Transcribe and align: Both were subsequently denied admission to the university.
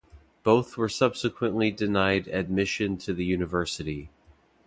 Both 0.41 0.77
were 0.77 0.89
subsequently 0.89 1.69
denied 1.69 2.27
admission 2.27 2.97
to 2.97 3.13
the 3.13 3.23
university. 3.23 4.09